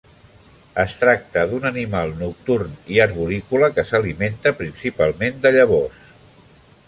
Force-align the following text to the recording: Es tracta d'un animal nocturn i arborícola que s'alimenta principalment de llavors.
Es 0.83 0.93
tracta 1.01 1.41
d'un 1.51 1.67
animal 1.69 2.13
nocturn 2.21 2.71
i 2.95 2.97
arborícola 3.05 3.69
que 3.75 3.87
s'alimenta 3.91 4.57
principalment 4.63 5.37
de 5.45 5.55
llavors. 5.59 6.01